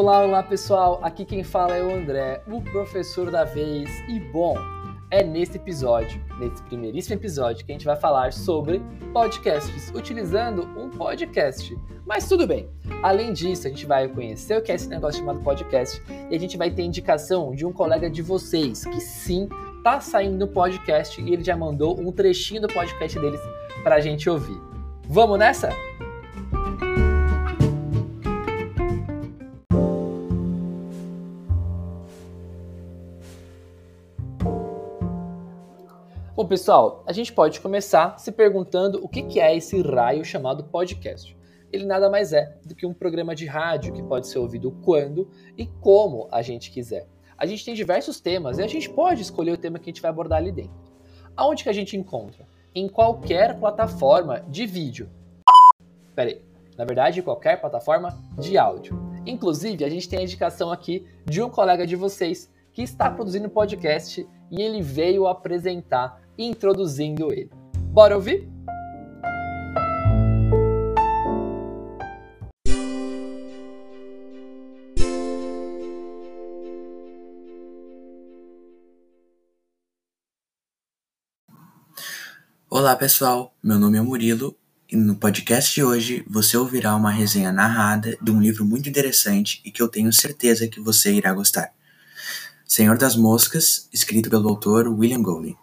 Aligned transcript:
Olá, 0.00 0.22
olá 0.22 0.44
pessoal, 0.44 1.00
aqui 1.02 1.24
quem 1.24 1.42
fala 1.42 1.74
é 1.74 1.82
o 1.82 1.92
André, 1.92 2.40
o 2.46 2.62
professor 2.62 3.32
da 3.32 3.42
vez. 3.42 3.90
E 4.08 4.20
bom, 4.20 4.56
é 5.10 5.24
nesse 5.24 5.56
episódio, 5.56 6.24
nesse 6.38 6.62
primeiríssimo 6.62 7.16
episódio, 7.16 7.66
que 7.66 7.72
a 7.72 7.74
gente 7.74 7.84
vai 7.84 7.96
falar 7.96 8.32
sobre 8.32 8.80
podcasts, 9.12 9.90
utilizando 9.92 10.62
um 10.78 10.88
podcast. 10.88 11.76
Mas 12.06 12.28
tudo 12.28 12.46
bem, 12.46 12.70
além 13.02 13.32
disso, 13.32 13.66
a 13.66 13.70
gente 13.70 13.86
vai 13.86 14.06
conhecer 14.06 14.56
o 14.56 14.62
que 14.62 14.70
é 14.70 14.76
esse 14.76 14.88
negócio 14.88 15.18
chamado 15.18 15.40
podcast 15.40 16.00
e 16.30 16.32
a 16.32 16.38
gente 16.38 16.56
vai 16.56 16.70
ter 16.70 16.82
indicação 16.82 17.52
de 17.52 17.66
um 17.66 17.72
colega 17.72 18.08
de 18.08 18.22
vocês 18.22 18.84
que 18.84 19.00
sim 19.00 19.48
tá 19.82 20.00
saindo 20.00 20.36
no 20.36 20.46
podcast 20.46 21.20
e 21.20 21.32
ele 21.32 21.42
já 21.42 21.56
mandou 21.56 21.98
um 22.00 22.12
trechinho 22.12 22.62
do 22.62 22.68
podcast 22.68 23.18
deles 23.18 23.40
pra 23.82 23.98
gente 23.98 24.30
ouvir. 24.30 24.62
Vamos 25.08 25.40
nessa? 25.40 25.70
Bom, 36.38 36.46
pessoal, 36.46 37.02
a 37.04 37.12
gente 37.12 37.32
pode 37.32 37.60
começar 37.60 38.16
se 38.16 38.30
perguntando 38.30 39.04
o 39.04 39.08
que 39.08 39.40
é 39.40 39.56
esse 39.56 39.82
raio 39.82 40.24
chamado 40.24 40.62
podcast. 40.62 41.36
Ele 41.72 41.84
nada 41.84 42.08
mais 42.08 42.32
é 42.32 42.56
do 42.64 42.76
que 42.76 42.86
um 42.86 42.94
programa 42.94 43.34
de 43.34 43.44
rádio 43.44 43.92
que 43.92 44.04
pode 44.04 44.28
ser 44.28 44.38
ouvido 44.38 44.70
quando 44.84 45.28
e 45.56 45.66
como 45.66 46.28
a 46.30 46.40
gente 46.40 46.70
quiser. 46.70 47.08
A 47.36 47.44
gente 47.44 47.64
tem 47.64 47.74
diversos 47.74 48.20
temas 48.20 48.58
e 48.58 48.62
a 48.62 48.68
gente 48.68 48.88
pode 48.88 49.20
escolher 49.20 49.50
o 49.50 49.56
tema 49.56 49.80
que 49.80 49.90
a 49.90 49.92
gente 49.92 50.00
vai 50.00 50.12
abordar 50.12 50.38
ali 50.38 50.52
dentro. 50.52 50.78
Aonde 51.36 51.64
que 51.64 51.70
a 51.70 51.72
gente 51.72 51.96
encontra? 51.96 52.46
Em 52.72 52.88
qualquer 52.88 53.58
plataforma 53.58 54.38
de 54.48 54.64
vídeo. 54.64 55.10
Peraí, 56.14 56.40
na 56.76 56.84
verdade, 56.84 57.20
qualquer 57.20 57.60
plataforma 57.60 58.16
de 58.38 58.56
áudio. 58.56 58.96
Inclusive, 59.26 59.84
a 59.84 59.90
gente 59.90 60.08
tem 60.08 60.20
a 60.20 60.22
indicação 60.22 60.70
aqui 60.70 61.04
de 61.26 61.42
um 61.42 61.50
colega 61.50 61.84
de 61.84 61.96
vocês 61.96 62.48
que 62.72 62.82
está 62.82 63.10
produzindo 63.10 63.50
podcast 63.50 64.24
e 64.52 64.62
ele 64.62 64.80
veio 64.80 65.26
apresentar 65.26 66.27
introduzindo 66.38 67.32
ele. 67.32 67.50
Bora 67.92 68.14
ouvir? 68.14 68.48
Olá 82.70 82.94
pessoal, 82.94 83.54
meu 83.62 83.78
nome 83.78 83.98
é 83.98 84.00
Murilo 84.00 84.54
e 84.90 84.94
no 84.96 85.16
podcast 85.16 85.74
de 85.74 85.82
hoje 85.82 86.24
você 86.28 86.56
ouvirá 86.56 86.94
uma 86.94 87.10
resenha 87.10 87.50
narrada 87.50 88.16
de 88.22 88.30
um 88.30 88.40
livro 88.40 88.64
muito 88.64 88.88
interessante 88.88 89.60
e 89.64 89.70
que 89.70 89.82
eu 89.82 89.88
tenho 89.88 90.12
certeza 90.12 90.68
que 90.68 90.78
você 90.78 91.12
irá 91.12 91.32
gostar. 91.32 91.72
Senhor 92.66 92.96
das 92.96 93.16
Moscas, 93.16 93.88
escrito 93.92 94.30
pelo 94.30 94.48
autor 94.48 94.86
William 94.86 95.22
Golding. 95.22 95.56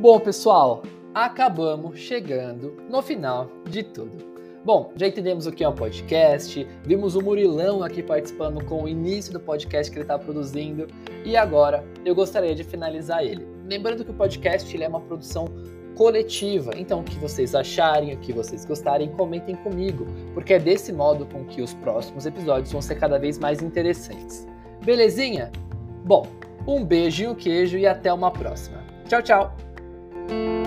Bom, 0.00 0.20
pessoal, 0.20 0.84
acabamos 1.12 1.98
chegando 1.98 2.76
no 2.88 3.02
final 3.02 3.50
de 3.68 3.82
tudo. 3.82 4.16
Bom, 4.64 4.92
já 4.94 5.08
entendemos 5.08 5.44
o 5.44 5.50
que 5.50 5.64
é 5.64 5.68
um 5.68 5.74
podcast, 5.74 6.64
vimos 6.84 7.16
o 7.16 7.20
Murilão 7.20 7.82
aqui 7.82 8.00
participando 8.00 8.64
com 8.64 8.84
o 8.84 8.88
início 8.88 9.32
do 9.32 9.40
podcast 9.40 9.90
que 9.90 9.98
ele 9.98 10.04
está 10.04 10.16
produzindo 10.16 10.86
e 11.24 11.36
agora 11.36 11.84
eu 12.04 12.14
gostaria 12.14 12.54
de 12.54 12.62
finalizar 12.62 13.24
ele. 13.24 13.44
Lembrando 13.68 14.04
que 14.04 14.12
o 14.12 14.14
podcast 14.14 14.72
ele 14.72 14.84
é 14.84 14.88
uma 14.88 15.00
produção 15.00 15.46
coletiva, 15.96 16.70
então 16.76 17.00
o 17.00 17.04
que 17.04 17.18
vocês 17.18 17.52
acharem, 17.52 18.14
o 18.14 18.18
que 18.18 18.32
vocês 18.32 18.64
gostarem, 18.64 19.10
comentem 19.10 19.56
comigo, 19.56 20.06
porque 20.32 20.54
é 20.54 20.58
desse 20.60 20.92
modo 20.92 21.26
com 21.26 21.44
que 21.44 21.60
os 21.60 21.74
próximos 21.74 22.24
episódios 22.24 22.70
vão 22.70 22.80
ser 22.80 22.94
cada 23.00 23.18
vez 23.18 23.36
mais 23.36 23.62
interessantes. 23.62 24.46
Belezinha? 24.84 25.50
Bom, 26.04 26.24
um 26.68 26.84
beijo 26.84 27.24
e 27.24 27.26
um 27.26 27.34
queijo 27.34 27.76
e 27.76 27.84
até 27.84 28.12
uma 28.12 28.30
próxima. 28.30 28.78
Tchau, 29.08 29.22
tchau! 29.22 29.67
Thank 30.28 30.40
you. 30.42 30.57